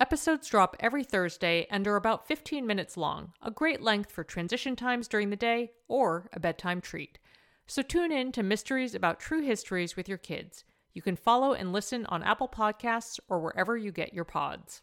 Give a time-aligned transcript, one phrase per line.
[0.00, 4.74] Episodes drop every Thursday and are about 15 minutes long, a great length for transition
[4.74, 7.18] times during the day or a bedtime treat.
[7.66, 10.64] So tune in to Mysteries About True Histories with your kids.
[10.94, 14.80] You can follow and listen on Apple Podcasts or wherever you get your pods.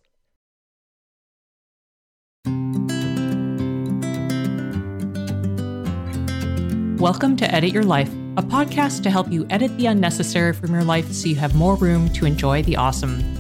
[7.00, 10.84] Welcome to Edit Your Life, a podcast to help you edit the unnecessary from your
[10.84, 13.37] life so you have more room to enjoy the awesome.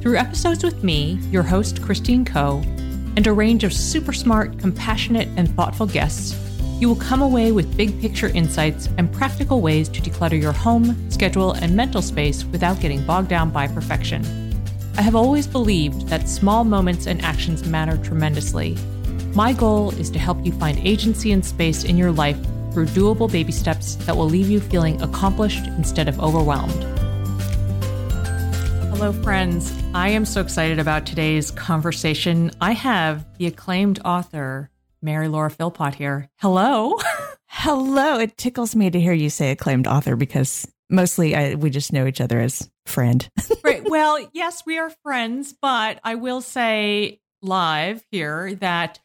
[0.00, 2.62] Through episodes with me, your host, Christine Koh,
[3.16, 6.34] and a range of super smart, compassionate, and thoughtful guests,
[6.80, 11.10] you will come away with big picture insights and practical ways to declutter your home,
[11.10, 14.24] schedule, and mental space without getting bogged down by perfection.
[14.96, 18.78] I have always believed that small moments and actions matter tremendously.
[19.34, 22.38] My goal is to help you find agency and space in your life
[22.72, 26.86] through doable baby steps that will leave you feeling accomplished instead of overwhelmed.
[29.00, 29.72] Hello, friends.
[29.94, 32.50] I am so excited about today's conversation.
[32.60, 34.68] I have the acclaimed author,
[35.00, 36.28] Mary Laura Philpott, here.
[36.36, 36.98] Hello.
[37.46, 38.18] Hello.
[38.18, 42.06] It tickles me to hear you say acclaimed author because mostly I, we just know
[42.06, 43.26] each other as friend.
[43.64, 43.82] right.
[43.88, 49.00] Well, yes, we are friends, but I will say live here that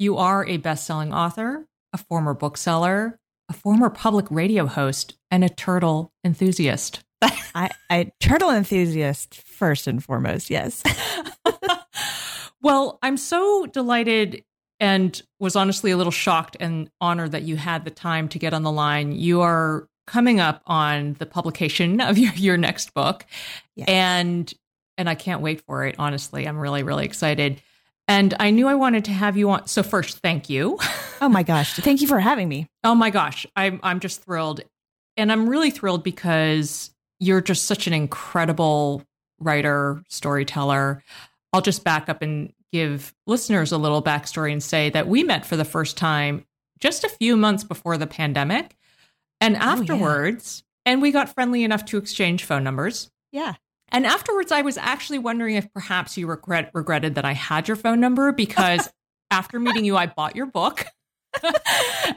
[0.00, 5.44] you are a best selling author a former bookseller, a former public radio host, and
[5.44, 7.04] a turtle enthusiast.
[7.54, 10.82] I, I turtle enthusiast first and foremost, yes.
[12.62, 14.44] well, I'm so delighted
[14.78, 18.52] and was honestly a little shocked and honored that you had the time to get
[18.52, 19.12] on the line.
[19.12, 23.24] You are coming up on the publication of your, your next book.
[23.74, 23.88] Yes.
[23.88, 24.52] And
[24.98, 26.48] and I can't wait for it, honestly.
[26.48, 27.60] I'm really, really excited.
[28.08, 29.66] And I knew I wanted to have you on.
[29.66, 30.78] So first, thank you.
[31.20, 31.74] oh my gosh.
[31.74, 32.66] Thank you for having me.
[32.82, 33.46] Oh my gosh.
[33.56, 34.62] I'm I'm just thrilled.
[35.18, 39.02] And I'm really thrilled because you're just such an incredible
[39.38, 41.02] writer, storyteller.
[41.52, 45.46] I'll just back up and give listeners a little backstory and say that we met
[45.46, 46.44] for the first time
[46.78, 48.76] just a few months before the pandemic.
[49.40, 50.92] And afterwards, oh, yeah.
[50.92, 53.10] and we got friendly enough to exchange phone numbers.
[53.32, 53.54] Yeah.
[53.90, 57.76] And afterwards, I was actually wondering if perhaps you regret, regretted that I had your
[57.76, 58.88] phone number because
[59.30, 60.86] after meeting you, I bought your book.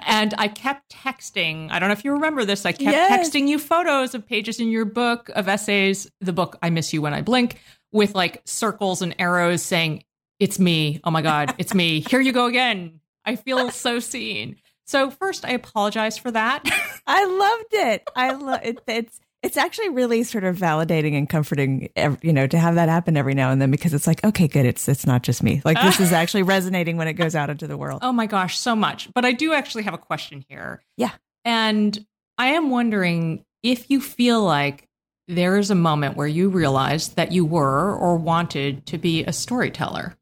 [0.07, 1.71] And I kept texting.
[1.71, 2.65] I don't know if you remember this.
[2.65, 3.29] I kept yes.
[3.29, 7.01] texting you photos of pages in your book of essays, the book I Miss You
[7.01, 7.59] When I Blink,
[7.91, 10.03] with like circles and arrows saying,
[10.39, 11.01] It's me.
[11.03, 12.01] Oh my God, it's me.
[12.01, 12.99] Here you go again.
[13.25, 14.57] I feel so seen.
[14.85, 16.63] So, first, I apologize for that.
[17.07, 18.09] I loved it.
[18.15, 18.79] I love it.
[18.87, 21.89] It's it's actually really sort of validating and comforting,
[22.21, 24.65] you know, to have that happen every now and then because it's like, okay, good.
[24.65, 25.61] It's it's not just me.
[25.63, 27.99] Like this is actually resonating when it goes out into the world.
[28.01, 29.09] Oh my gosh, so much.
[29.13, 30.83] But I do actually have a question here.
[30.97, 31.11] Yeah.
[31.45, 32.05] And
[32.37, 34.87] I am wondering if you feel like
[35.27, 39.31] there is a moment where you realized that you were or wanted to be a
[39.31, 40.17] storyteller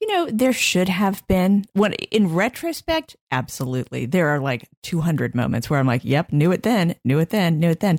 [0.00, 1.64] you know, there should have been.
[1.72, 6.62] What in retrospect, absolutely, there are like 200 moments where I'm like, "Yep, knew it
[6.62, 7.98] then, knew it then, knew it then."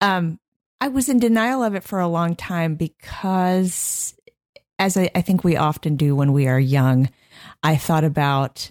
[0.00, 0.38] Um,
[0.80, 4.14] I was in denial of it for a long time because,
[4.78, 7.08] as I, I think we often do when we are young,
[7.62, 8.70] I thought about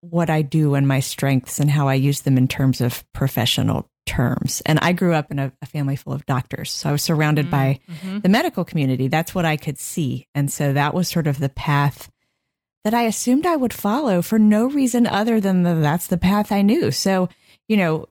[0.00, 3.88] what I do and my strengths and how I use them in terms of professional
[4.10, 4.60] terms.
[4.66, 6.72] And I grew up in a, a family full of doctors.
[6.72, 7.50] So I was surrounded mm-hmm.
[7.52, 8.18] by mm-hmm.
[8.18, 9.06] the medical community.
[9.06, 10.26] That's what I could see.
[10.34, 12.10] And so that was sort of the path
[12.82, 16.50] that I assumed I would follow for no reason other than the, that's the path
[16.50, 16.90] I knew.
[16.90, 17.28] So,
[17.68, 18.06] you know,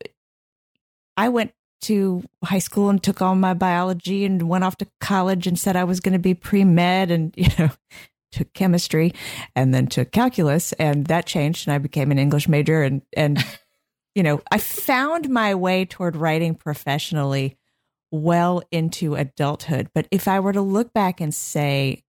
[1.18, 1.51] I went
[1.81, 5.75] to high school and took all my biology and went off to college and said
[5.75, 7.72] I was going to be pre med and, you know,
[8.31, 9.13] took chemistry
[9.54, 13.44] and then took calculus and that changed and I became an English major and, and,
[14.19, 17.56] you know, I found my way toward writing professionally
[18.12, 19.92] well into adulthood.
[19.95, 22.04] But if I were to look back and say,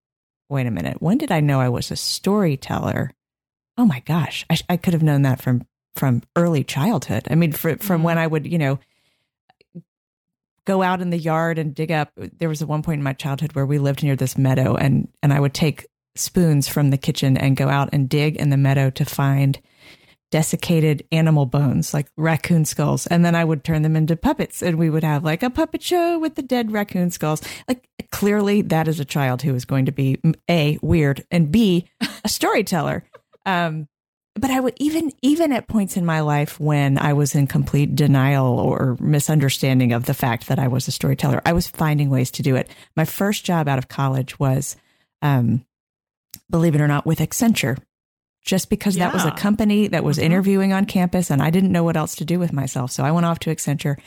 [0.49, 3.13] wait a minute, when did I know I was a storyteller?
[3.79, 5.65] Oh my gosh, I, I could have known that from
[5.95, 7.29] from early childhood.
[7.31, 8.03] I mean, for, from mm-hmm.
[8.03, 8.81] when I would, you know,
[10.65, 12.11] go out in the yard and dig up.
[12.17, 15.07] There was a one point in my childhood where we lived near this meadow, and
[15.23, 15.87] and I would take
[16.17, 19.61] spoons from the kitchen and go out and dig in the meadow to find
[20.31, 23.07] desiccated animal bones, like raccoon skulls.
[23.07, 25.83] And then I would turn them into puppets and we would have like a puppet
[25.83, 27.43] show with the dead raccoon skulls.
[27.69, 31.87] Like clearly that is a child who is going to be A, weird and B,
[32.25, 33.05] a storyteller.
[33.47, 33.89] Um,
[34.35, 37.97] but I would even even at points in my life when I was in complete
[37.97, 42.31] denial or misunderstanding of the fact that I was a storyteller, I was finding ways
[42.33, 42.69] to do it.
[42.97, 44.77] My first job out of college was,
[45.23, 45.65] um,
[46.51, 47.79] believe it or not, with Accenture
[48.43, 49.07] just because yeah.
[49.07, 50.27] that was a company that was mm-hmm.
[50.27, 52.91] interviewing on campus and I didn't know what else to do with myself.
[52.91, 53.99] So I went off to Accenture,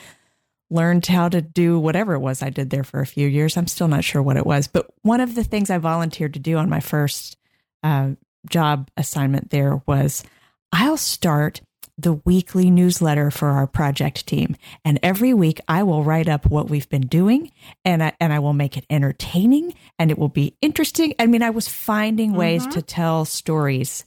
[0.70, 3.58] learned how to do whatever it was I did there for a few years.
[3.58, 6.40] I'm still not sure what it was, but one of the things I volunteered to
[6.40, 7.38] do on my first
[7.84, 8.12] uh,
[8.50, 10.24] job assignment there was
[10.72, 11.62] I'll start
[11.98, 14.56] the weekly newsletter for our project team.
[14.84, 17.52] And every week I will write up what we've been doing
[17.86, 21.14] and I, and I will make it entertaining and it will be interesting.
[21.20, 22.72] I mean, I was finding ways mm-hmm.
[22.72, 24.06] to tell stories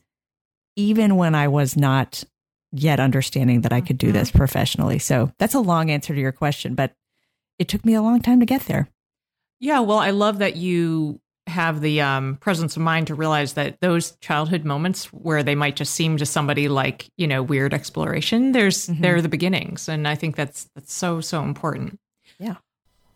[0.77, 2.23] even when I was not
[2.73, 4.39] yet understanding that I could do this mm-hmm.
[4.39, 4.99] professionally.
[4.99, 6.93] So that's a long answer to your question, but
[7.59, 8.89] it took me a long time to get there.
[9.59, 13.81] Yeah, well, I love that you have the um, presence of mind to realize that
[13.81, 18.53] those childhood moments where they might just seem to somebody like you know weird exploration,
[18.53, 19.01] there's mm-hmm.
[19.01, 21.99] they're the beginnings, and I think that's that's so so important.
[22.39, 22.57] Yeah.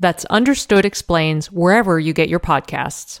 [0.00, 3.20] That's Understood Explains wherever you get your podcasts.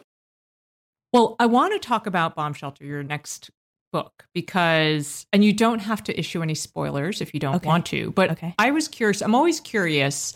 [1.13, 3.51] Well, I want to talk about Bomb Shelter, your next
[3.91, 7.67] book, because, and you don't have to issue any spoilers if you don't okay.
[7.67, 8.55] want to, but okay.
[8.57, 9.21] I was curious.
[9.21, 10.33] I'm always curious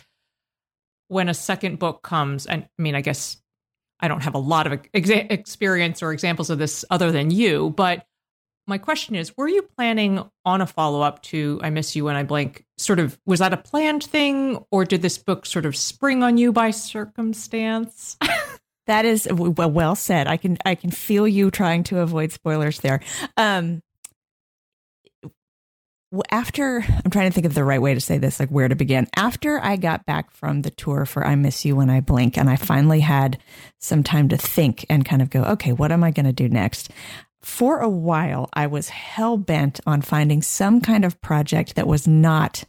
[1.08, 3.38] when a second book comes, and I mean, I guess
[4.00, 7.70] I don't have a lot of ex- experience or examples of this other than you,
[7.70, 8.06] but
[8.68, 12.16] my question is were you planning on a follow up to I Miss You When
[12.16, 15.76] I Blink Sort of, was that a planned thing, or did this book sort of
[15.76, 18.18] spring on you by circumstance?
[18.88, 20.28] That is well, well said.
[20.28, 23.02] I can I can feel you trying to avoid spoilers there.
[23.38, 23.82] Um,
[26.30, 28.76] after I'm trying to think of the right way to say this, like where to
[28.76, 29.08] begin.
[29.16, 32.50] After I got back from the tour for I Miss You When I Blink, and
[32.50, 33.40] I finally had
[33.80, 36.48] some time to think and kind of go, okay, what am I going to do
[36.48, 36.92] next?
[37.42, 42.08] For a while, I was hell bent on finding some kind of project that was
[42.08, 42.64] not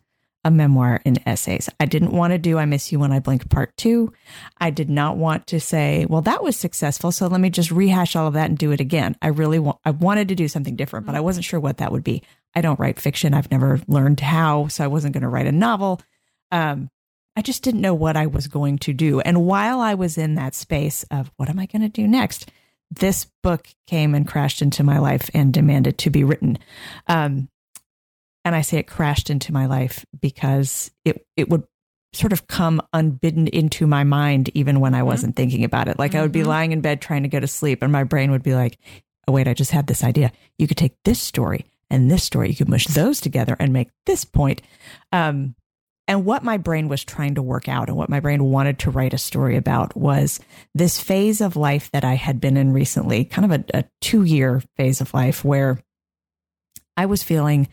[0.47, 1.69] a memoir in essays.
[1.81, 4.13] I didn't want to do I Miss You When I Blink Part Two.
[4.59, 7.11] I did not want to say, well, that was successful.
[7.11, 9.17] So let me just rehash all of that and do it again.
[9.21, 11.91] I really want, I wanted to do something different, but I wasn't sure what that
[11.91, 12.23] would be.
[12.55, 13.35] I don't write fiction.
[13.35, 14.69] I've never learned how.
[14.69, 16.01] So I wasn't going to write a novel.
[16.53, 16.91] Um,
[17.35, 19.19] I just didn't know what I was going to do.
[19.19, 22.53] And while I was in that space of what am I going to do next,
[22.93, 26.57] this book came and crashed into my life and demanded to be written.
[27.09, 27.49] Um,
[28.47, 31.65] And I say it crashed into my life because it it would
[32.13, 35.09] sort of come unbidden into my mind even when I mm-hmm.
[35.09, 35.99] wasn't thinking about it.
[35.99, 36.19] Like mm-hmm.
[36.19, 36.49] I would be mm-hmm.
[36.49, 38.79] lying in bed trying to go to sleep and my brain would be like,
[39.27, 40.31] "Oh wait, I just had this idea.
[40.61, 42.49] You could take this story and this story.
[42.49, 44.63] You could mush those together and make this point."
[45.11, 45.57] Um,
[46.07, 48.93] and what my brain was trying to work out and what my brain wanted to
[48.93, 50.39] write a story about was
[50.73, 54.23] this phase of life that I had been in recently, kind of a, a two
[54.23, 55.81] year phase of life where
[56.97, 57.67] I was feeling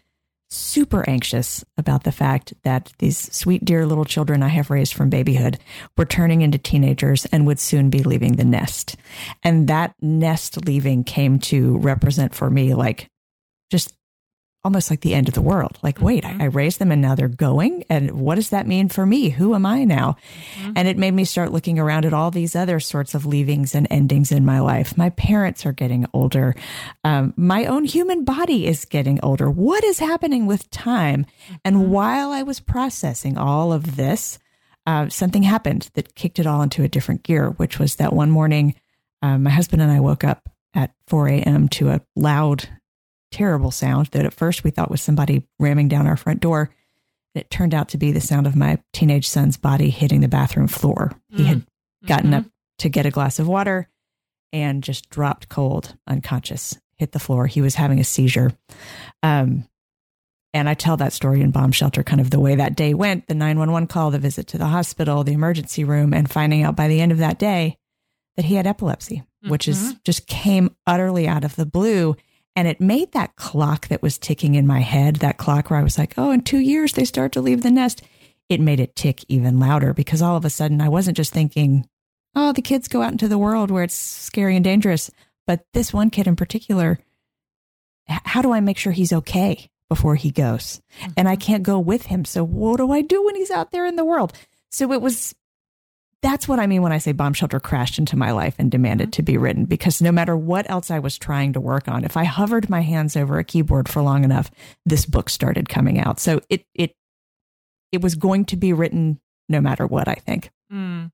[0.54, 5.10] super anxious about the fact that these sweet, dear little children I have raised from
[5.10, 5.58] babyhood
[5.98, 8.96] were turning into teenagers and would soon be leaving the nest.
[9.44, 13.08] And that nest leaving came to represent for me like
[13.72, 13.94] just
[14.64, 15.78] almost like the end of the world.
[15.82, 16.42] Like, wait, mm-hmm.
[16.42, 17.84] I, I, raised them and now they're going.
[17.90, 19.30] And what does that mean for me?
[19.30, 20.16] Who am I now?
[20.60, 20.74] Mm-hmm.
[20.78, 23.88] And it made me start looking around at all these other sorts of leavings and
[23.90, 24.98] endings in my life.
[24.98, 26.56] My parents are getting older.
[27.04, 29.52] Um, my own human body is getting older.
[29.52, 31.26] What is happening with time?
[31.26, 31.56] Mm-hmm.
[31.66, 34.40] And while I was processing all of this,
[34.86, 38.30] uh, something happened that kicked it all into a different gear, which was that one
[38.30, 38.76] morning,
[39.22, 41.70] um, my husband and I woke up at 4 a.m.
[41.70, 42.68] to a loud
[43.34, 46.70] terrible sound that at first we thought was somebody ramming down our front door.
[47.36, 50.68] It turned out to be the sound of my teenage son's body hitting the bathroom
[50.68, 51.12] floor.
[51.34, 51.38] Mm.
[51.38, 52.08] He had mm-hmm.
[52.08, 52.40] gotten mm-hmm.
[52.42, 52.46] up
[52.80, 53.90] to get a glass of water
[54.52, 57.48] and just dropped cold, unconscious, hit the floor.
[57.48, 58.52] He was having a seizure.
[59.24, 59.68] Um,
[60.54, 63.26] and I tell that story in Bomb Shelter, kind of the way that day went
[63.26, 66.88] the 911 call, the visit to the hospital, the emergency room, and finding out by
[66.88, 67.78] the end of that day
[68.36, 69.50] that he had epilepsy, mm-hmm.
[69.50, 72.16] which is just came utterly out of the blue.
[72.56, 75.84] And it made that clock that was ticking in my head, that clock where I
[75.84, 78.04] was like, oh, in two years they start to leave the nest.
[78.50, 81.88] It made it tick even louder because all of a sudden I wasn't just thinking,
[82.36, 85.10] oh, the kids go out into the world where it's scary and dangerous.
[85.48, 87.00] But this one kid in particular,
[88.08, 90.82] how do I make sure he's okay before he goes?
[91.00, 91.12] Mm-hmm.
[91.18, 91.42] And I mm-hmm.
[91.42, 92.26] can't go with him.
[92.26, 94.34] So what do I do when he's out there in the world?
[94.70, 95.34] So it was
[96.24, 99.12] that's what I mean when I say bomb shelter crashed into my life and demanded
[99.14, 102.16] to be written because no matter what else I was trying to work on, if
[102.16, 104.50] I hovered my hands over a keyboard for long enough,
[104.86, 106.22] this book started coming out.
[106.22, 106.96] So it it
[107.92, 110.50] it was going to be written no matter what, I think.
[110.72, 111.12] Mm.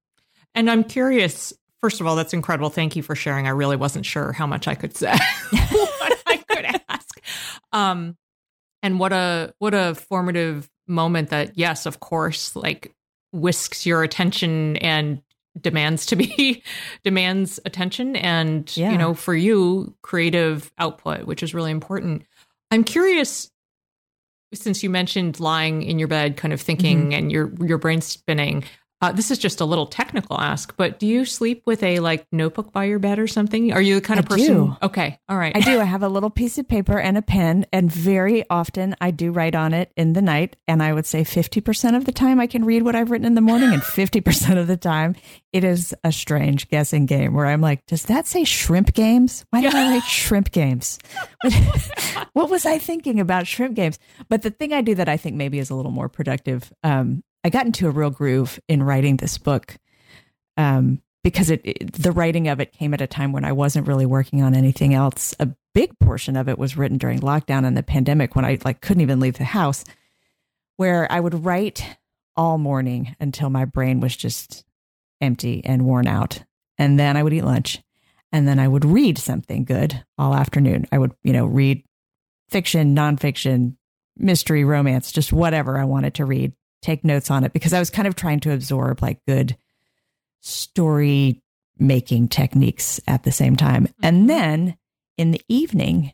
[0.54, 2.70] And I'm curious, first of all, that's incredible.
[2.70, 3.48] Thank you for sharing.
[3.48, 5.12] I really wasn't sure how much I could say,
[5.50, 7.20] what I could ask.
[7.74, 8.16] Um,
[8.84, 12.94] and what a what a formative moment that yes, of course, like
[13.32, 15.22] whisks your attention and
[15.60, 16.64] demands to be
[17.04, 18.92] demands attention and yeah.
[18.92, 22.24] you know for you creative output which is really important
[22.72, 23.50] i'm curious
[24.54, 27.14] since you mentioned lying in your bed kind of thinking mm-hmm.
[27.14, 28.64] and your your brain spinning
[29.02, 32.26] uh, this is just a little technical ask, but do you sleep with a like
[32.34, 33.72] notebook by your bed or something?
[33.72, 34.56] Are you the kind of I person?
[34.56, 34.78] Do.
[34.84, 35.56] Okay, all right.
[35.56, 35.80] I do.
[35.80, 39.32] I have a little piece of paper and a pen, and very often I do
[39.32, 40.58] write on it in the night.
[40.68, 43.26] And I would say fifty percent of the time I can read what I've written
[43.26, 45.16] in the morning, and fifty percent of the time
[45.54, 49.46] it is a strange guessing game where I'm like, does that say shrimp games?
[49.50, 51.00] Why did I write shrimp games?
[52.34, 53.98] what was I thinking about shrimp games?
[54.28, 57.24] But the thing I do that I think maybe is a little more productive um,
[57.44, 59.78] I got into a real groove in writing this book
[60.58, 63.88] um, because it, it, the writing of it came at a time when I wasn't
[63.88, 65.34] really working on anything else.
[65.40, 68.82] A big portion of it was written during lockdown and the pandemic when I like
[68.82, 69.86] couldn't even leave the house,
[70.78, 71.98] where I would write
[72.36, 74.66] all morning until my brain was just
[75.22, 76.44] empty and worn out,
[76.78, 77.82] and then I would eat lunch,
[78.32, 80.86] and then I would read something good all afternoon.
[80.92, 81.84] I would you know read
[82.50, 83.76] fiction, nonfiction,
[84.18, 87.90] mystery, romance, just whatever I wanted to read take notes on it because I was
[87.90, 89.58] kind of trying to absorb like good
[90.42, 91.42] story
[91.78, 93.86] making techniques at the same time.
[93.86, 94.06] Mm-hmm.
[94.06, 94.78] And then
[95.18, 96.14] in the evening,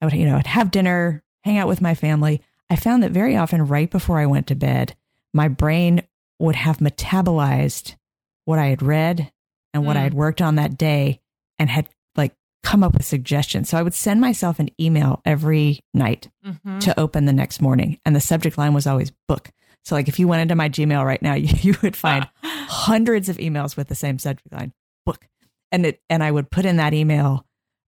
[0.00, 2.42] I would, you know, I'd have dinner, hang out with my family.
[2.70, 4.96] I found that very often right before I went to bed,
[5.32, 6.02] my brain
[6.38, 7.96] would have metabolized
[8.44, 9.32] what I had read
[9.72, 10.00] and what mm.
[10.00, 11.20] I had worked on that day
[11.58, 13.68] and had like come up with suggestions.
[13.68, 16.78] So I would send myself an email every night mm-hmm.
[16.80, 17.98] to open the next morning.
[18.04, 19.50] And the subject line was always book.
[19.84, 23.28] So like if you went into my Gmail right now, you, you would find hundreds
[23.28, 24.72] of emails with the same subject line,
[25.04, 25.26] book.
[25.72, 27.44] And it and I would put in that email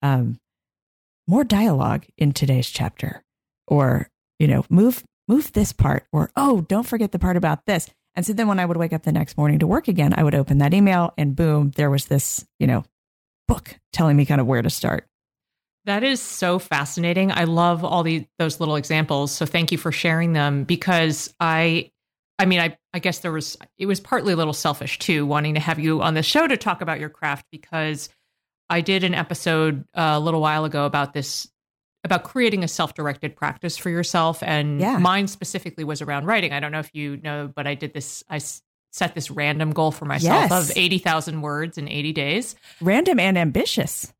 [0.02, 0.38] um,
[1.26, 3.22] more dialogue in today's chapter
[3.66, 4.08] or
[4.38, 7.88] you know, move move this part or oh, don't forget the part about this.
[8.14, 10.22] And so then when I would wake up the next morning to work again, I
[10.22, 12.84] would open that email and boom, there was this, you know,
[13.48, 15.06] book telling me kind of where to start.
[15.84, 17.32] That is so fascinating.
[17.32, 19.32] I love all these those little examples.
[19.32, 21.90] So thank you for sharing them because I
[22.38, 25.54] I mean I I guess there was it was partly a little selfish too wanting
[25.54, 28.08] to have you on the show to talk about your craft because
[28.70, 31.48] I did an episode uh, a little while ago about this
[32.04, 34.98] about creating a self-directed practice for yourself and Yeah.
[34.98, 38.24] mine specifically was around writing i don't know if you know but i did this
[38.28, 38.40] I
[38.90, 40.70] set this random goal for myself Yes.
[40.70, 44.12] of 80000 words in 80 days Random and ambitious.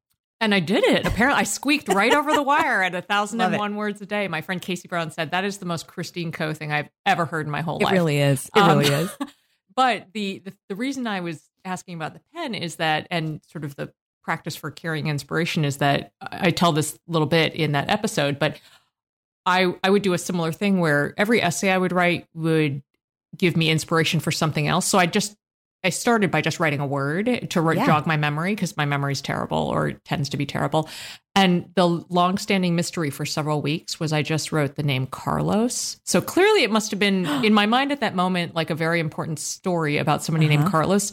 [0.43, 4.07] And i did it apparently i squeaked right over the wire at 1001 words a
[4.07, 7.25] day my friend casey brown said that is the most christine koh thing i've ever
[7.25, 8.51] heard in my whole It life It really is.
[8.55, 9.11] It Um, really is.
[9.75, 13.65] but the, the the reason I was asking about the pen is that, and sort
[13.65, 13.93] of the
[14.25, 18.61] practice for carrying inspiration is that I tell this little bit in that episode, but
[19.47, 22.83] I I would do a similar thing where every essay I would write would
[23.37, 24.87] give me inspiration for something else.
[24.87, 25.37] So I just
[25.85, 27.87] I started by just writing a word to ri- Yeah.
[27.87, 30.89] jog my memory because my memory's terrible or tends to be terrible.
[31.35, 35.99] And the long-standing mystery for several weeks was I just wrote the name Carlos.
[36.05, 39.01] So clearly, it must have been in my mind at that moment like a very
[39.01, 40.71] important story about somebody named Uh-huh.
[40.71, 41.11] Carlos.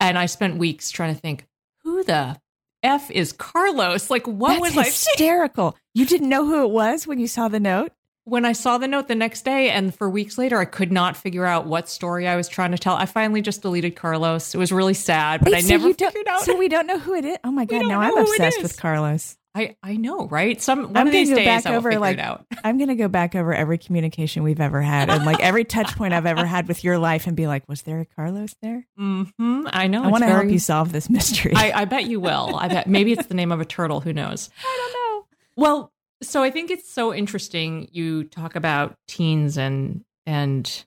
[0.00, 1.46] And I spent weeks trying to think,
[1.82, 2.38] who the
[2.82, 4.08] f is Carlos?
[4.10, 4.84] Like, what That's was I?
[4.84, 5.76] hysterical.
[5.94, 7.92] You didn't know who it was when you saw the note?
[8.26, 11.16] When I saw the note the next day and for weeks later, I could not
[11.16, 12.96] figure out what story I was trying to tell.
[12.96, 14.52] I finally just deleted Carlos.
[14.52, 16.40] It was really sad, but Wait, I so never figured out.
[16.42, 17.38] So we don't know who it is.
[17.44, 17.86] Oh my god!
[17.86, 19.38] Now I'm know who it obsessed with Carlos.
[19.54, 20.60] I, I know, right?
[20.60, 22.44] Some one I'm of these go days back I over, figure like- it out.
[22.64, 26.12] I'm gonna go back over every communication we've ever had and like every touch point
[26.12, 28.86] I've ever had with your life and be like, was there a Carlos there?
[29.00, 29.68] Mm-hmm.
[29.68, 30.02] I know.
[30.02, 31.52] I want to help you solve this mystery.
[31.56, 32.56] I, I bet you will.
[32.56, 34.00] I bet maybe it's the name of a turtle.
[34.00, 34.50] Who knows?
[34.64, 35.26] I don't know.
[35.56, 35.92] Well,
[36.22, 37.88] so I think it's so interesting.
[37.92, 40.84] You talk about teens and and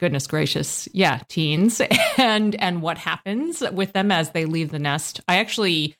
[0.00, 1.80] goodness gracious, yeah, teens
[2.18, 5.20] and and what happens with them as they leave the nest.
[5.28, 5.96] I actually,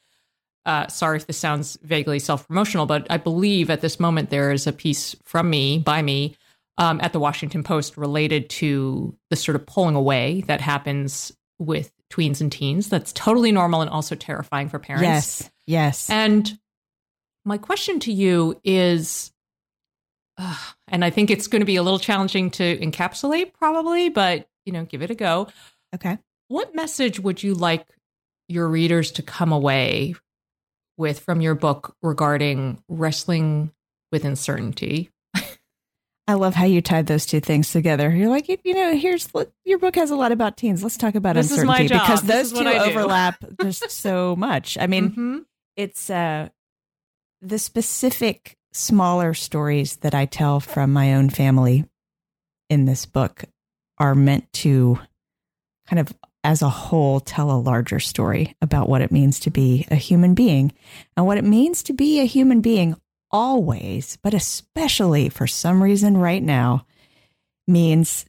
[0.67, 4.53] uh, sorry if this sounds vaguely self promotional, but I believe at this moment there
[4.53, 6.37] is a piece from me by me
[6.79, 11.93] um, at the Washington Post related to the sort of pulling away that happens with
[12.11, 12.89] tweens and teens.
[12.89, 15.05] That's totally normal and also terrifying for parents.
[15.05, 15.51] Yes.
[15.67, 16.11] Yes.
[16.11, 16.59] And
[17.45, 19.33] my question to you is,
[20.39, 20.57] uh,
[20.89, 24.73] and I think it's going to be a little challenging to encapsulate, probably, but you
[24.73, 25.49] know, give it a go.
[25.95, 26.19] okay.
[26.49, 27.87] What message would you like
[28.49, 30.15] your readers to come away
[30.99, 33.73] with from your book regarding wrestling
[34.13, 35.11] with uncertainty?
[36.27, 38.11] I love how you tied those two things together.
[38.11, 39.29] You're like, you, you know, here's
[39.67, 40.83] your book has a lot about teens.
[40.83, 44.79] Let's talk about This is my uncertainty because This those two overlap just so much.
[44.79, 45.45] I mean, Mhm.
[45.77, 46.49] it's uh
[47.45, 51.85] the specific smaller stories that I tell from my own family
[52.71, 53.45] in this book
[53.99, 54.99] are meant to
[55.87, 59.87] kind of as a whole tell a larger story about what it means to be
[59.91, 60.73] a human being
[61.17, 62.97] and what it means to be a human being
[63.31, 66.87] always but especially for some reason right now
[67.67, 68.25] means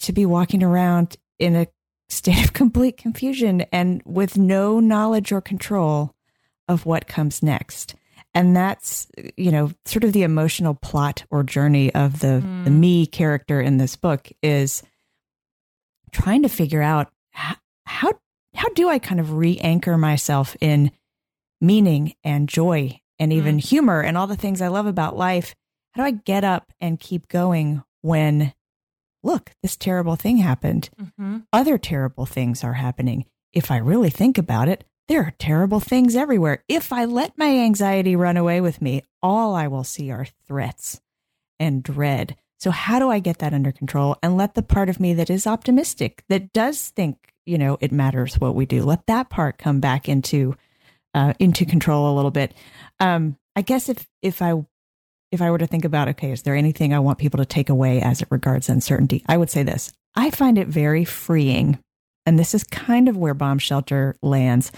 [0.00, 1.66] to be walking around in a
[2.08, 6.14] state of complete confusion and with no knowledge or control
[6.66, 7.94] of what comes next.
[8.34, 12.78] And that's, you know, sort of the emotional plot or journey of the, the Mm.
[12.80, 14.82] me character in this book is
[16.12, 17.54] trying to figure out how,
[17.86, 18.12] how,
[18.54, 20.90] how do I kind of re anchor myself in
[21.60, 25.54] meaning and joy and even humor and all the things I love about life?
[25.92, 28.52] How do I get up and keep going when,
[29.22, 30.90] look, this terrible thing happened?
[31.18, 31.46] Mhm.
[31.52, 33.26] other terrible things are happening.
[33.52, 36.64] If I really think about it, there are terrible things everywhere.
[36.68, 41.00] If I let my anxiety run away with me, all I will see are threats
[41.58, 42.36] and dread.
[42.58, 45.30] So, how do I get that under control and let the part of me that
[45.30, 49.58] is optimistic, that does think, you know, it matters what we do, let that part
[49.58, 50.56] come back into
[51.14, 52.54] uh, into control a little bit.
[53.00, 54.64] Um, I guess if if I
[55.30, 57.68] if I were to think about, okay, is there anything I want people to take
[57.68, 59.22] away as it regards uncertainty?
[59.26, 59.92] I would say this.
[60.14, 61.78] I find it very freeing.
[62.26, 64.72] And this is kind of where Bomb Shelter lands.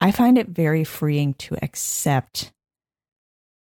[0.00, 2.52] I find it very freeing to accept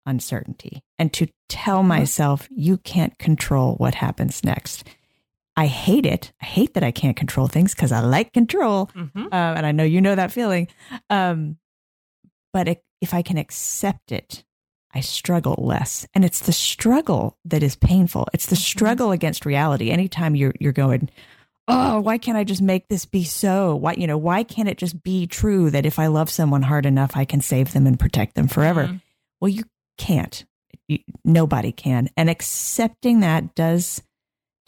[0.05, 4.87] uncertainty and to tell myself, you can't control what happens next.
[5.55, 6.31] I hate it.
[6.41, 8.87] I hate that I can't control things because I like control.
[8.95, 9.25] Mhm.
[9.25, 10.67] Um, and I know you know that feeling.
[11.09, 11.57] Um,
[12.53, 14.43] but it, if I can accept it,
[14.93, 16.07] I struggle less.
[16.15, 18.27] And it's the struggle that is painful.
[18.33, 19.91] It's the struggle against reality.
[19.91, 21.09] Anytime you're you're going,
[21.69, 23.75] oh, why can't I just make this be so?
[23.75, 26.85] Why you know why can't it just be true that if I love someone hard
[26.85, 28.87] enough, I can save them and protect them forever?
[28.87, 29.01] Mhm.
[29.39, 29.63] Well, you
[29.97, 30.43] can't.
[30.87, 32.09] You, nobody can.
[32.17, 34.01] And accepting that does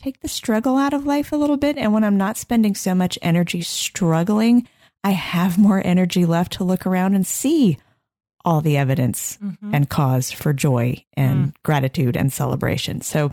[0.02, 1.78] take the struggle out of life a little bit.
[1.78, 4.68] And when I'm not spending so much energy struggling,
[5.04, 7.78] I have more energy left to look around and see
[8.46, 9.72] all the evidence Mhm.
[9.74, 13.02] and cause for joy and gratitude and celebration.
[13.02, 13.32] So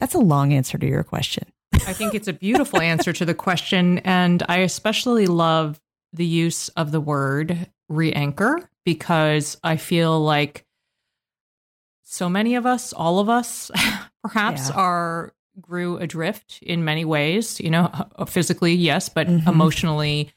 [0.00, 1.44] that's a long answer to your question.
[1.74, 3.98] I think it's a beautiful answer to the question.
[4.00, 5.80] And I especially love
[6.12, 10.64] the use of the word re anchor because I feel like
[12.02, 13.70] so many of us, all of us,
[14.22, 14.74] perhaps Yeah.
[14.76, 19.46] are grew adrift in many ways, you know, uh, physically, yes, but Mhm.
[19.46, 20.32] emotionally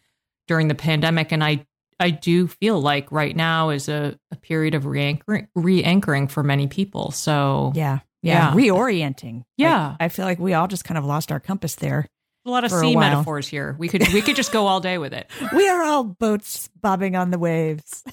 [0.48, 1.32] during the pandemic.
[1.32, 1.66] And I,
[2.00, 6.68] I do feel like right now is a, a period of re-anchoring, re-anchoring for many
[6.68, 7.12] people.
[7.12, 8.00] So Yeah.
[8.26, 8.56] Yeah.
[8.56, 8.60] Yeah.
[8.60, 9.44] Reorienting.
[9.56, 9.96] Yeah.
[10.00, 12.08] I, I feel like we all just kind of lost our compass there.
[12.46, 13.76] a lot of sea metaphors here.
[13.78, 15.30] We could, we could just go all day with it.
[15.54, 18.04] We are all boats bobbing on the waves.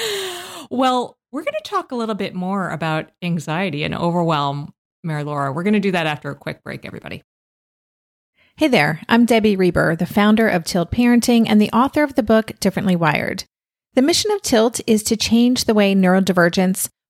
[0.70, 5.52] well, we're going to talk a little bit more about anxiety and overwhelm, Mary Laura.
[5.52, 7.22] We're going to do that after a quick break, everybody.
[8.58, 12.22] Hey there, I'm Debbie Reber, the founder of Tilt Parenting and the author of the
[12.22, 13.44] book Differently Wired.
[13.94, 16.88] The mission of Tilt is to change the way neurodivergence,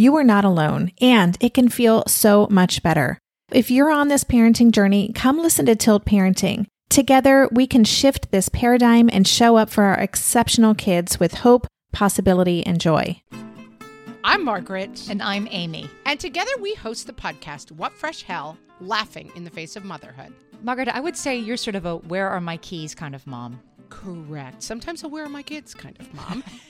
[0.00, 3.18] you are not alone, and it can feel so much better.
[3.52, 6.64] If you're on this parenting journey, come listen to Tilt Parenting.
[6.88, 11.66] Together, we can shift this paradigm and show up for our exceptional kids with hope,
[11.92, 13.20] possibility, and joy.
[14.24, 15.06] I'm Margaret.
[15.10, 15.90] And I'm Amy.
[16.06, 20.32] And together we host the podcast, What Fresh Hell Laughing in the Face of Motherhood.
[20.62, 23.60] Margaret, I would say you're sort of a where are my keys kind of mom.
[23.90, 24.62] Correct.
[24.62, 26.42] Sometimes a where are my kids kind of mom.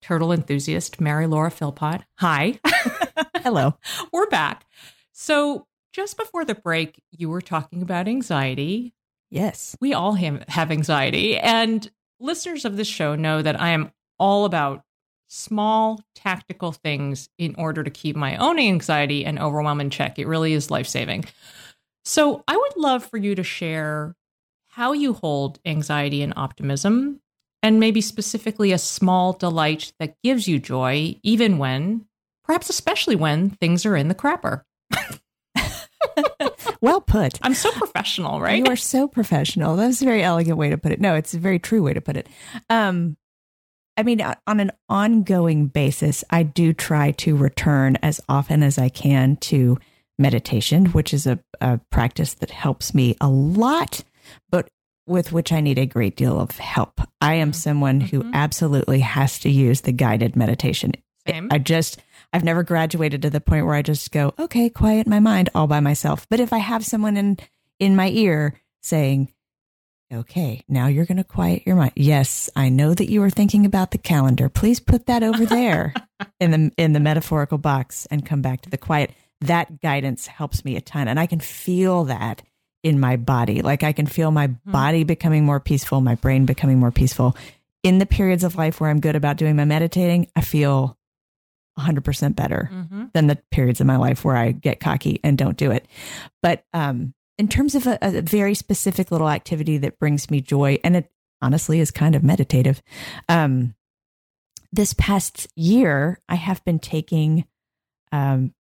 [0.00, 2.02] turtle enthusiast, Mary Laura Philpott.
[2.18, 2.58] Hi.
[3.42, 3.74] Hello.
[4.12, 4.64] We're back.
[5.12, 8.94] So, just before the break, you were talking about anxiety.
[9.30, 9.76] Yes.
[9.80, 14.44] We all have, have anxiety, and listeners of this show know that I am all
[14.44, 14.84] about
[15.26, 20.18] small tactical things in order to keep my own anxiety and overwhelm in check.
[20.18, 21.24] It really is life saving.
[22.04, 24.14] So, I would love for you to share
[24.68, 27.19] how you hold anxiety and optimism,
[27.62, 32.06] and maybe specifically a small delight that gives you joy, even when,
[32.44, 34.62] perhaps especially when, things are in the crapper.
[36.80, 37.38] Well put.
[37.42, 38.58] I'm so professional, right?
[38.58, 39.76] You are so professional.
[39.76, 41.00] That was a very elegant way to put it.
[41.00, 42.26] No, it's a very true way to put it.
[42.70, 43.16] Um,
[43.96, 48.78] I mean, uh, on an ongoing basis, I do try to return as often as
[48.78, 49.78] I can to
[50.18, 54.02] meditation, which is a, a practice that helps me a lot,
[54.50, 54.68] but
[55.10, 57.00] with which I need a great deal of help.
[57.20, 58.32] I am someone who Mhm.
[58.32, 60.92] absolutely has to use the guided meditation.
[61.26, 61.48] Same.
[61.50, 61.98] I just,
[62.32, 65.66] I've never graduated to the point where I just go, okay, quiet my mind all
[65.66, 66.26] by myself.
[66.30, 67.38] But if I have someone in,
[67.78, 69.28] in my ear saying,
[70.12, 71.92] okay, now you're going to quiet your mind.
[71.94, 74.48] Yes, I know that you were thinking about the calendar.
[74.48, 75.94] Please put that over there
[76.40, 79.12] in the, in the metaphorical box and come back to the quiet.
[79.42, 81.06] That guidance helps me a ton.
[81.08, 82.42] And I can feel that
[82.82, 83.62] in my body.
[83.62, 87.36] Like I can feel my body becoming more peaceful, my brain becoming more peaceful.
[87.82, 90.98] In the periods of life where I'm good about doing my meditating, I feel
[91.78, 95.56] 100% better hmm than the periods of my life where I get cocky and don't
[95.56, 95.86] do it.
[96.42, 100.78] But um, in terms of a, a very specific little activity that brings me joy,
[100.84, 101.10] and it
[101.42, 102.82] honestly is kind of meditative.
[103.28, 103.74] Um,
[104.72, 107.46] this past year, I have been taking
[108.12, 108.54] um,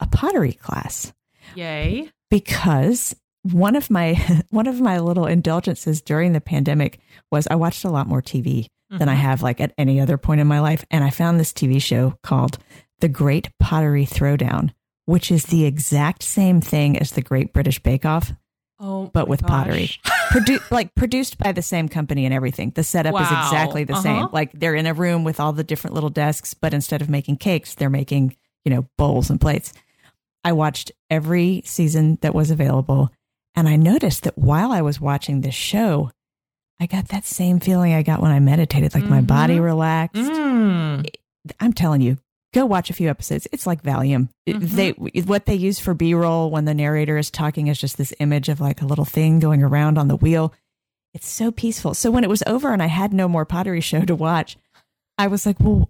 [0.00, 1.12] a pottery class
[1.54, 2.10] Yay.
[2.28, 3.16] because
[3.52, 4.14] one of my
[4.50, 6.98] one of my little indulgences during the pandemic
[7.30, 9.18] was I watched a lot more TV than I Mhm.
[9.18, 10.84] have like at any other point in my life.
[10.90, 12.58] And I found this TV show called
[13.00, 14.70] The Great Pottery Throwdown,
[15.06, 18.32] which is the exact same thing as the Great British Bake Off,
[18.80, 19.90] Oh, but with pottery.
[20.30, 22.70] Produ- like produced by the same company and everything.
[22.74, 24.02] The setup is exactly the Uh-huh.
[24.02, 24.28] same.
[24.32, 27.36] Like they're in a room with all the different little desks, but instead of making
[27.38, 29.72] cakes, they're making, you know, bowls and plates.
[30.44, 33.10] I watched every season that was available
[33.54, 36.10] and I noticed that while I was watching this show,
[36.80, 40.20] I got that same feeling I got when I meditated, like my body relaxed.
[40.20, 41.08] Mm.
[41.60, 42.18] I'm telling you,
[42.52, 43.46] go watch a few episodes.
[43.52, 44.28] It's like Valium.
[44.48, 44.60] Mhm.
[44.70, 44.90] They
[45.22, 48.60] what they use for B-roll when the narrator is talking is just this image of
[48.60, 50.52] like a little thing going around on the wheel.
[51.12, 51.94] It's so peaceful.
[51.94, 54.56] So when it was over and I had no more pottery show to watch,
[55.16, 55.88] I was like, well,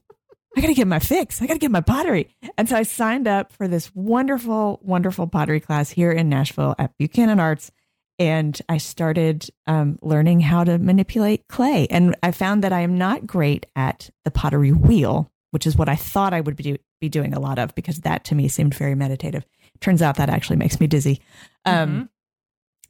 [0.57, 1.43] I got to get my fix.
[1.43, 2.29] I got to get my pottery.
[2.57, 6.97] And so I signed up for this wonderful, wonderful pottery class here in Nashville at
[6.99, 7.71] Buchanan Arts.
[8.19, 11.89] And I started um, learning how to manipulate clay.
[11.91, 15.89] And I found that I am not great at the pottery wheel, which is what
[15.89, 18.75] I thought I would be, be doing a lot of because that to me seemed
[18.75, 19.45] very meditative.
[19.81, 21.21] Turns out that actually makes me dizzy.
[21.65, 22.09] Um,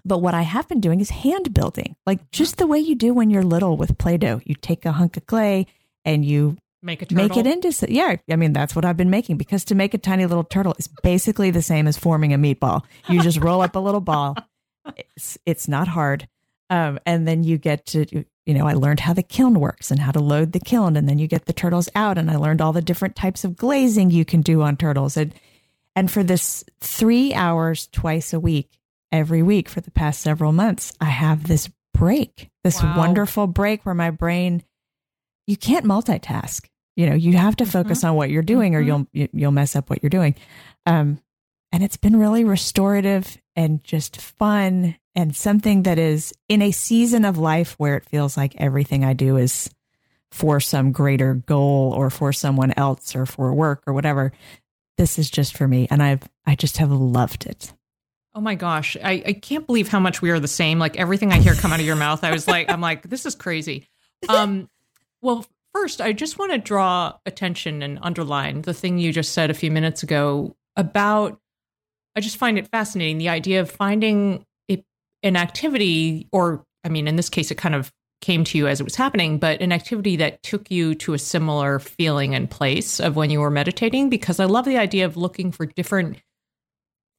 [0.04, 3.14] But what I have been doing is hand building, like just the way you do
[3.14, 4.42] when you're little with Play Doh.
[4.44, 5.66] You take a hunk of clay
[6.04, 7.16] and you Make a turtle.
[7.28, 9.98] make it into yeah i mean that's what i've been making because to make a
[9.98, 12.82] tiny little turtle is basically the same as forming a meatball.
[13.08, 14.36] You just roll up a little ball.
[15.16, 16.28] It's it's not hard.
[16.68, 18.04] Um, and then you get to
[18.44, 21.08] you know i learned how the kiln works and how to load the kiln and
[21.08, 24.10] then you get the turtles out and i learned all the different types of glazing
[24.10, 25.16] you can do on turtles.
[25.16, 25.32] And
[25.96, 28.68] and for this three hours twice a week
[29.10, 32.98] every week for the past several months i have this break this Wow.
[32.98, 34.62] wonderful break where my brain
[35.46, 36.66] you can't multitask
[36.96, 38.86] you know you have to focus on what you're doing or Mhm.
[38.86, 40.34] you'll you- you'll mess up what you're doing
[40.86, 41.18] um
[41.72, 47.24] and it's been really restorative and just fun and something that is in a season
[47.24, 49.68] of life where it feels like everything i do is
[50.30, 54.32] for some greater goal or for someone else or for work or whatever
[54.98, 57.72] this is just for me and i've i just have loved it
[58.36, 58.96] Oh my gosh.
[59.00, 60.80] I, I can't believe how much we are the same.
[60.80, 63.26] Like everything I hear come out of your mouth, I was like, I'm like, this
[63.26, 63.86] is crazy.
[64.28, 64.68] Um,
[65.22, 69.50] well, first, I just want to draw attention and underline the thing you just said
[69.50, 71.38] a few minutes ago about,
[72.16, 74.82] I just find it fascinating the idea of finding a,
[75.22, 78.80] an activity, or I mean, in this case, it kind of came to you as
[78.80, 83.00] it was happening, but an activity that took you to a similar feeling and place
[83.00, 86.18] of when you were meditating, because I love the idea of looking for different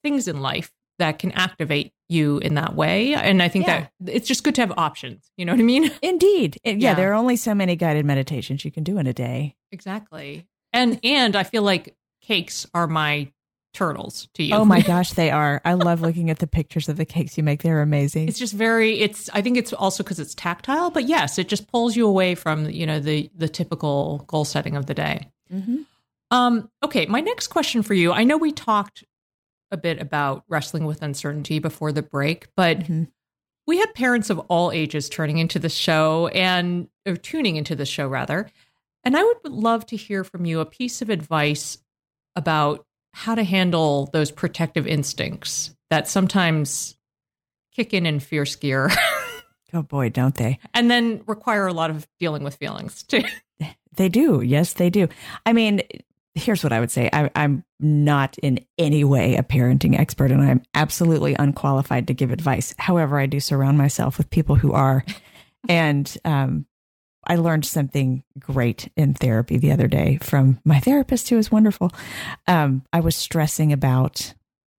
[0.03, 3.13] things in life that can activate you in that way.
[3.15, 3.87] And I think Yeah.
[4.01, 5.31] that it's just good to have options.
[5.37, 5.91] You know what I mean?
[6.01, 6.93] indeed It- yeah, Yeah.
[6.95, 10.45] there are only so many guided meditations you can do in a day Exactly.
[10.73, 13.31] And and I feel like cakes are my
[13.73, 14.55] turtles to you.
[14.55, 17.43] oh my gosh they are i love looking at the pictures of the cakes you
[17.43, 21.07] make they're amazing It's just very it's I think it's also cuz it's tactile, but
[21.09, 24.85] yes, it just pulls you away from, you know, the the typical goal setting of
[24.85, 25.29] the day.
[25.53, 25.77] mm-hmm.
[26.31, 28.11] Um, okay, my next question for you.
[28.11, 29.03] I know we talked
[29.75, 33.09] a bit about wrestling with uncertainty before the break, but Mhm.
[33.67, 37.85] we had parents of all ages turning into the show and or tuning into the
[37.85, 38.49] show rather.
[39.03, 41.77] And I would love to hear from you a piece of advice
[42.35, 46.95] about how to handle those protective instincts that sometimes
[47.73, 48.89] kick in in fierce gear
[49.73, 53.23] oh boy don't they and then require a lot of dealing with feelings too.
[53.97, 54.41] They do.
[54.41, 55.07] Yes, they do.
[55.45, 55.81] I mean,
[56.35, 60.41] here's what I would say I, I'm not in any way a parenting expert, and
[60.41, 62.75] I'm absolutely unqualified to give advice.
[62.77, 65.03] However, I do surround myself with people who are.
[65.67, 66.65] And um,
[67.25, 71.91] I learned something great in therapy the other day from my therapist, who is wonderful.
[72.47, 74.33] Um, I was stressing about,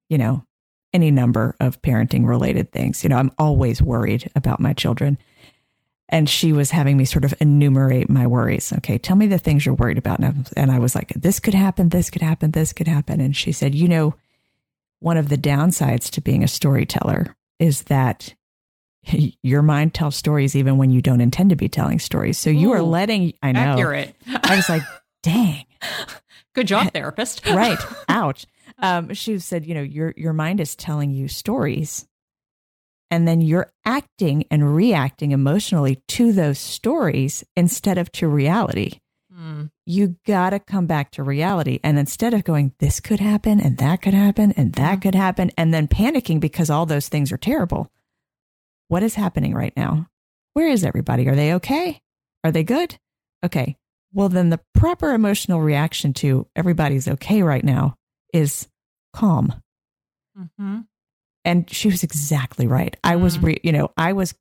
[0.09, 0.45] you know,
[0.92, 3.03] any number of parenting related things.
[3.03, 5.19] You know, I'm always worried about my children
[6.09, 8.73] and she was having me sort of enumerate my worries.
[8.79, 10.21] Okay, tell me the things you're worried about.
[10.21, 13.21] And I, and I was like, this could happen, this could happen, this could happen.
[13.21, 14.14] And she said, you know,
[15.01, 18.35] one of the downsides to being a storyteller is that
[19.42, 22.38] your mind tells stories even when you don't intend to be telling stories.
[22.38, 23.61] So you are letting, I know.
[23.61, 24.14] Accurate.
[24.27, 24.83] I was like,
[25.23, 25.64] dang,
[26.55, 27.47] Good job, therapist.
[27.47, 27.79] right.
[28.09, 28.47] Ouch.
[28.79, 32.07] Um, she said, you know, your your mind is telling you stories,
[33.11, 39.01] and then you're acting and reacting emotionally to those stories instead of to reality.
[39.33, 39.66] Hmm.
[39.85, 44.03] You gotta come back to reality, and instead of going, this could happen, and that
[44.03, 47.90] could happen, and that could happen, and then panicking because all those things are terrible.
[48.88, 50.09] What is happening right now?
[50.55, 51.29] Where is everybody?
[51.29, 52.01] Are they okay?
[52.45, 52.97] Are they good?
[53.45, 53.77] Okay.
[54.12, 57.97] Well, then the proper emotional reaction to everybody's okay right now
[58.33, 58.66] is
[59.12, 59.53] calm.
[60.38, 60.81] Mm-hmm.
[61.47, 62.95] And she was exactly right.
[63.05, 63.43] I was, Mhm.
[63.45, 64.35] re- you know, I was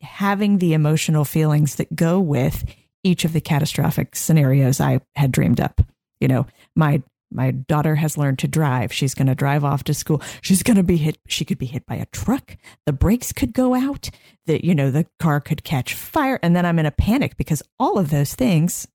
[0.00, 2.64] having the emotional feelings that go with
[3.04, 5.80] each of the catastrophic scenarios I had dreamed up.
[6.20, 7.02] You know, my
[7.34, 8.92] my daughter has learned to drive.
[8.92, 10.20] She's going to drive off to school.
[10.42, 11.16] She's going to be hit.
[11.28, 12.58] She could be hit by a truck.
[12.84, 14.10] The brakes could go out.
[14.44, 16.38] The, you know, the car could catch fire.
[16.42, 18.86] And then I'm in a panic because all of those things,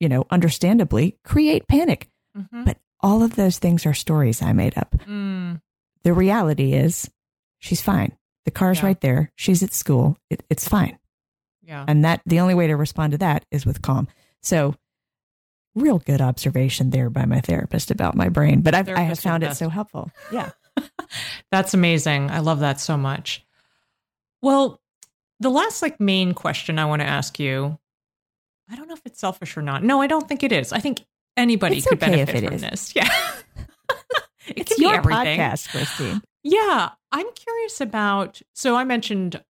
[0.00, 2.08] you know, understandably create panic.
[2.34, 2.64] Mhm.
[2.64, 4.96] But all of those things are stories I made up.
[5.06, 5.60] Mm.
[6.04, 7.10] The reality is
[7.58, 8.16] she's fine.
[8.44, 8.86] The car's Yeah.
[8.86, 9.30] right there.
[9.36, 10.16] She's at school.
[10.30, 10.98] It, it's fine.
[11.62, 11.84] Yeah.
[11.86, 14.08] And that the only way to respond to that is with calm.
[14.42, 14.74] So
[15.74, 18.60] real good observation there by my therapist about my brain.
[18.62, 20.10] But I've, I have found it so helpful.
[20.32, 20.50] Yeah.
[21.52, 22.30] That's amazing.
[22.30, 23.44] I love that so much.
[24.42, 24.80] Well,
[25.40, 27.78] the last like main question I want to ask you,
[28.70, 29.82] I don't know if it's selfish or not.
[29.84, 30.72] No, I don't think it is.
[30.72, 31.04] I think
[31.36, 32.60] anybody It's could okay benefit it from is.
[32.62, 32.92] this.
[32.96, 33.08] Yeah.
[34.48, 35.38] It It's can be your everything.
[35.38, 36.20] podcast, Christine.
[36.44, 38.40] Yeah, I'm curious about.
[38.54, 39.42] So I mentioned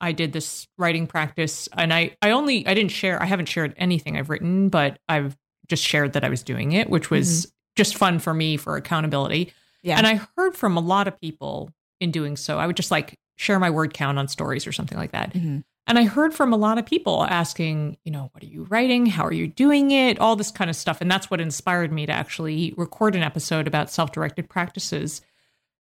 [0.00, 3.22] I did this writing practice, and I I only I didn't share.
[3.22, 5.36] I haven't shared anything I've written, but I've
[5.68, 9.52] just shared that I was doing it, which was just fun for me for accountability.
[9.82, 9.96] Yeah.
[9.98, 12.58] And I heard from a lot of people in doing so.
[12.58, 15.32] I would just like share my word count on stories or something like that.
[15.32, 15.62] Mhm.
[15.90, 19.06] And I heard from a lot of people asking, you know, what are you writing?
[19.06, 20.20] How are you doing it?
[20.20, 21.00] All this kind of stuff.
[21.00, 25.20] And that's what inspired me to actually record an episode about self directed practices.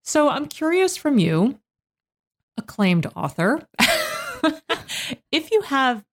[0.01, 1.59] So I'm curious from you,
[2.57, 3.67] acclaimed author,
[5.31, 6.03] if you have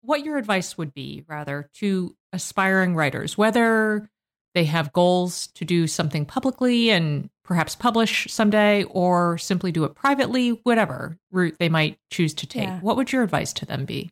[0.00, 4.10] what your advice would be, rather, to aspiring writers, whether
[4.56, 9.94] they have goals to do something publicly and perhaps publish someday or simply do it
[9.94, 12.64] privately, whatever route they might choose to take.
[12.64, 12.80] Yeah.
[12.80, 14.10] What would your advice to them be?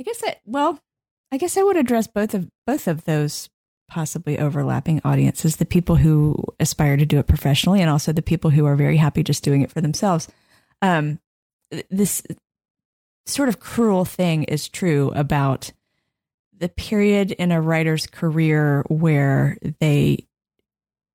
[0.00, 0.80] I guess that well,
[1.30, 3.50] I guess I would address both of both of those
[3.90, 8.48] possibly overlapping audiences, the people who aspire to do it professionally and also the people
[8.48, 10.26] who are very happy just doing it for themselves.
[10.80, 11.20] Um
[11.90, 12.22] this
[13.26, 15.70] sort of cruel thing is true about
[16.58, 20.26] the period in a writer's career where they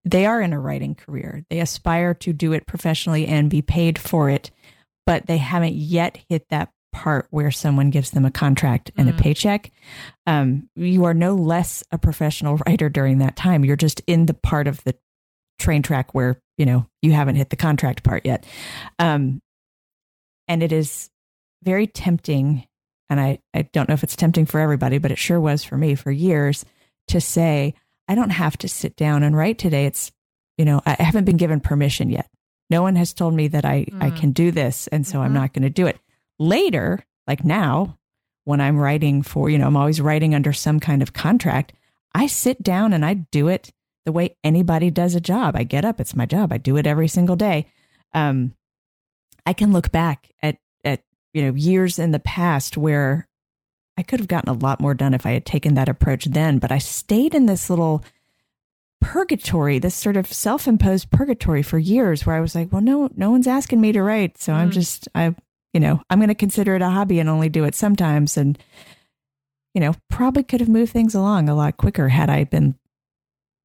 [0.04, 1.44] they are in a writing career.
[1.50, 4.50] They aspire to do it professionally and be paid for it,
[5.06, 9.14] but they haven't yet hit that part where someone gives them a contract and Mm.
[9.20, 9.72] a paycheck.
[10.26, 13.64] Um, you are no less a professional writer during that time.
[13.64, 14.96] You're just in the part of the
[15.60, 18.44] train track where you know you haven't hit the contract part yet.
[18.98, 19.40] Um,
[20.48, 21.12] and it is
[21.64, 22.66] very tempting
[23.12, 25.78] and I, I don't know if it's tempting for everybody, but it sure was for
[25.78, 26.66] me for years
[27.10, 27.76] to say,
[28.08, 29.86] I don't have to sit down and write today.
[29.86, 30.12] It's,
[30.58, 32.30] you know, I haven't been given permission yet.
[32.70, 34.16] No one has told me that I, I Mm.
[34.16, 34.88] can do this.
[34.88, 35.36] And so I'm Mhm.
[35.42, 36.00] not going to do it.
[36.40, 37.98] Later, like now,
[38.46, 41.74] when I'm writing for, you know, I'm always writing under some kind of contract,
[42.16, 43.72] I sit down and I do it
[44.06, 45.56] the way anybody does a job.
[45.56, 46.52] I get up, it's my job.
[46.52, 47.68] I do it every single day.
[48.14, 48.54] Um,
[49.46, 50.58] I can look back at,
[51.34, 53.28] you know, years in the past where
[53.98, 56.60] I could have gotten a lot more done if I had taken that approach then,
[56.60, 58.04] but I stayed in this little
[59.00, 63.32] purgatory, this sort of self-imposed purgatory for years where I was like, well, no, no
[63.32, 64.38] one's asking me to write.
[64.38, 64.74] So I'm Mm.
[64.74, 65.36] just, I,
[65.74, 68.38] you know, I'm going to consider it a hobby and only do it sometimes.
[68.38, 68.58] And,
[69.74, 72.76] you know, probably could have moved things along a lot quicker had I been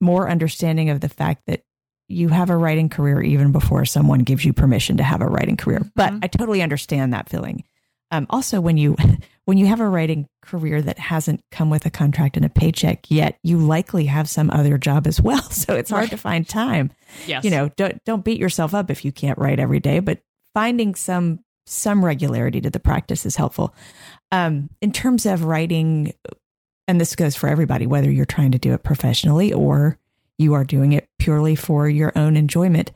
[0.01, 1.63] more understanding of the fact that
[2.09, 5.57] you have a writing career even before someone gives you permission to have a writing
[5.57, 5.83] career.
[5.95, 6.19] But Mhm.
[6.23, 7.65] I totally understand that feeling.
[8.13, 8.97] Um, also, when you
[9.47, 13.09] when you have a writing career that hasn't come with a contract and a paycheck
[13.11, 15.43] yet, you likely have some other job as well.
[15.51, 16.11] So it's hard Right.
[16.11, 16.91] to find time.
[17.27, 17.45] Yes.
[17.45, 20.21] You know, don't don't beat yourself up if you can't write every day, but
[20.55, 23.75] finding some some regularity to the practice is helpful.
[24.31, 26.13] Um, in terms of writing,
[26.87, 29.99] and this goes for everybody, whether you're trying to do it professionally or
[30.39, 32.93] you are doing it purely for your own enjoyment.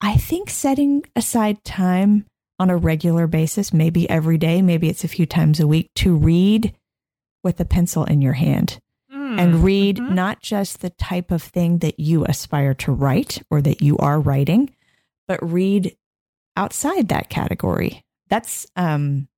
[0.00, 2.26] I think setting aside time
[2.58, 6.16] on a regular basis, maybe every day, maybe it's a few times a week, to
[6.16, 6.74] read
[7.44, 8.78] with a pencil in your hand
[9.12, 9.38] Mm.
[9.38, 10.14] and read Mhm.
[10.14, 14.20] not just the type of thing that you aspire to write or that you are
[14.20, 14.70] writing,
[15.28, 15.96] but read
[16.56, 18.04] outside that category.
[18.28, 19.28] That's um,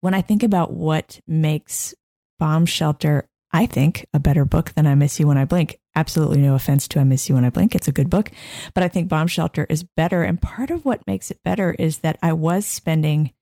[0.00, 1.94] when I think about what makes
[2.38, 5.78] Bomb Shelter, I think, a better book than I Miss You When I Blink.
[5.96, 7.74] Absolutely no offense to I Miss You When I Blink.
[7.74, 8.30] It's a good book.
[8.74, 10.22] But I think Bomb Shelter is better.
[10.24, 13.32] And part of what makes it better is that I was spending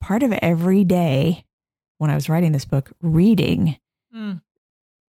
[0.00, 1.44] part of every day
[1.98, 3.78] when I was writing this book reading
[4.14, 4.40] Mm.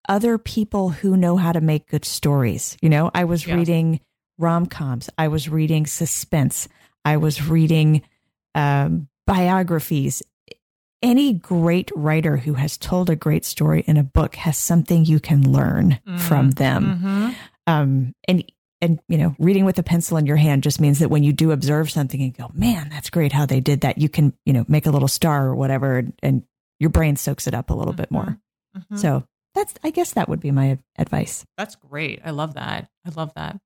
[0.08, 2.76] other people who know how to make good stories.
[2.82, 3.56] You know, I was Yes.
[3.56, 4.00] reading
[4.38, 6.68] rom coms, I was reading suspense,
[7.04, 8.02] I was reading
[8.54, 10.22] um, biographies.
[11.06, 15.20] Any great writer who has told a great story in a book has something you
[15.20, 16.18] can learn Mm.
[16.18, 17.00] from them.
[17.00, 17.34] Mhm.
[17.68, 18.44] Um, and
[18.82, 21.32] and you know, reading with a pencil in your hand just means that when you
[21.32, 24.52] do observe something and go, "Man, that's great how they did that," you can you
[24.52, 26.42] know make a little star or whatever, and, and
[26.80, 28.36] your brain soaks it up a little bit more.
[28.76, 28.98] Mhm.
[28.98, 29.22] So
[29.54, 31.46] that's I guess that would be my advice.
[31.56, 32.20] That's great.
[32.24, 32.88] I love that.
[33.06, 33.60] I love that.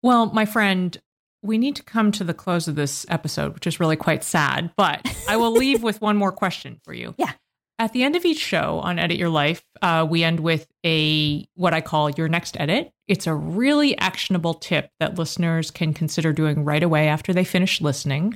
[0.00, 0.96] Well, my friend,
[1.42, 4.70] we need to come to the close of this episode, which is really quite sad,
[4.76, 7.14] but I will leave with one more question for you.
[7.18, 7.32] Yeah.
[7.78, 11.48] At the end of each show on Edit Your Life, uh, we end with a
[11.54, 12.92] what I call your next edit.
[13.08, 17.80] It's a really actionable tip that listeners can consider doing right away after they finish
[17.80, 18.34] listening.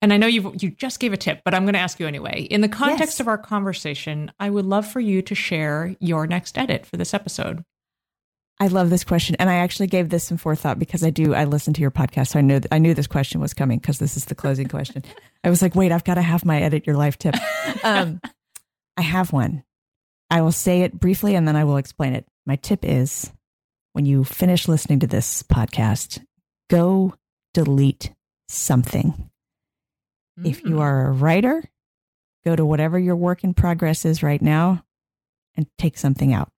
[0.00, 2.06] And I know you you just gave a tip, but I'm going to ask you
[2.06, 2.42] anyway.
[2.42, 3.20] In the context Yes.
[3.20, 7.12] of our conversation, I would love for you to share your next edit for this
[7.14, 7.64] episode.
[8.60, 11.32] I love this question, and I actually gave this some forethought because I do.
[11.32, 13.98] I listen to your podcast, so I know I knew this question was coming because
[14.00, 15.04] this is the closing question.
[15.44, 17.34] I was like, wait, I've got to have my edit your life tip.
[17.84, 18.20] Um,
[18.96, 19.62] I have one.
[20.30, 22.26] I will say it briefly, and then I will explain it.
[22.46, 23.30] My tip is,
[23.92, 26.24] when you finish listening to this podcast,
[26.68, 27.14] go
[27.54, 28.12] delete
[28.48, 29.30] something.
[30.44, 30.80] If you Mm.
[30.80, 31.62] are a writer,
[32.44, 34.84] go to whatever your work in progress is right now
[35.56, 36.50] and take something out.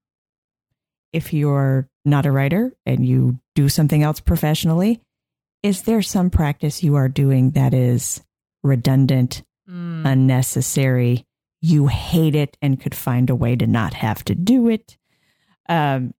[1.13, 5.01] If you're not a writer and you do something else professionally,
[5.63, 8.23] is there some practice you are doing that is
[8.63, 10.05] redundant, Mm.
[10.05, 11.25] unnecessary?
[11.63, 14.97] You hate it and could find a way to not have to do it.
[15.69, 16.15] Um,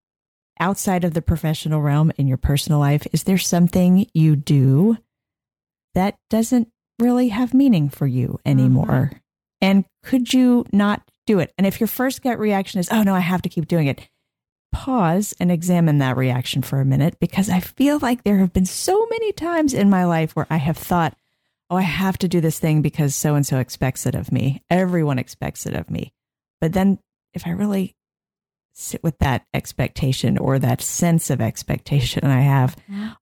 [0.60, 4.98] outside of the professional realm in your personal life, is there something you do
[5.96, 6.70] that doesn't
[7.00, 9.12] really have meaning for you anymore?
[9.60, 11.52] And could you not do it?
[11.58, 14.08] And if your first gut reaction is, oh no, I have to keep doing it,
[14.72, 18.66] pause and examine that reaction for a minute because I feel like there have been
[18.66, 21.16] so many times in my life where I have thought,
[21.70, 24.62] oh, I have to do this thing because so and so expects it of me.
[24.70, 26.14] Everyone expects it of me.
[26.60, 27.00] But then
[27.34, 27.96] if I really
[28.74, 32.76] sit with that expectation or that sense of expectation I have,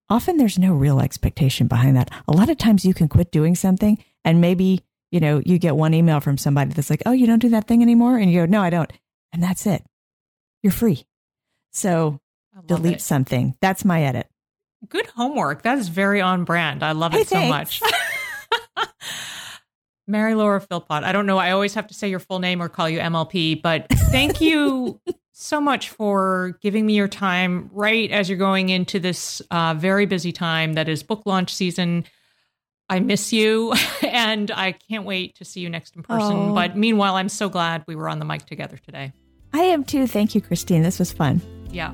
[0.08, 2.10] often there's no real expectation behind that.
[2.28, 5.76] A lot of times you can quit doing something and maybe, you know, you get
[5.76, 8.16] one email from somebody that's like, oh, you don't do that thing anymore?
[8.16, 8.92] And you go, no, I don't.
[9.32, 9.84] And that's it.
[10.62, 11.04] You're free.
[11.72, 12.20] So
[12.66, 13.00] delete it.
[13.00, 13.56] something.
[13.60, 14.26] That's my edit.
[14.88, 15.62] Good homework.
[15.62, 16.82] That is very on brand.
[16.82, 17.82] I love Hey, it so much.
[20.06, 21.04] Mary Laura Philpott.
[21.04, 21.38] I don't know.
[21.38, 25.00] I always have to say your full name or call you MLP, but thank you
[25.32, 30.06] so much for giving me your time right as you're going into this uh, very
[30.06, 32.04] busy time that is book launch season.
[32.88, 36.36] I miss you and I can't wait to see you next in person.
[36.36, 36.54] Oh.
[36.54, 39.12] But meanwhile, I'm so glad we were on the mic together today.
[39.52, 40.08] I am too.
[40.08, 40.82] Thank you, Christine.
[40.82, 41.40] This was fun.
[41.72, 41.92] Yeah.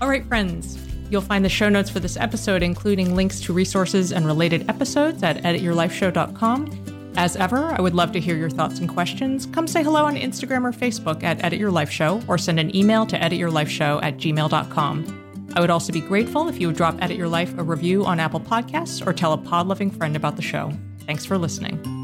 [0.00, 0.78] All right, friends.
[1.10, 5.22] You'll find the show notes for this episode, including links to resources and related episodes
[5.22, 7.12] at edityourlifeshow.com.
[7.16, 9.46] As ever, I would love to hear your thoughts and questions.
[9.46, 12.74] Come say hello on Instagram or Facebook at Edit Your Life Show or send an
[12.74, 15.50] email to edityourlifeshow at gmail.com.
[15.54, 18.18] I would also be grateful if you would drop Edit Your Life a review on
[18.18, 20.72] Apple Podcasts or tell a pod loving friend about the show.
[21.06, 22.03] Thanks for listening.